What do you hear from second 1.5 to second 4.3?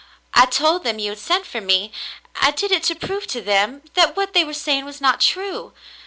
me. I did it to prove to them that